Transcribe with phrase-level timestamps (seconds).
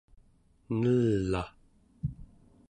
[0.79, 1.43] nel'aᵉ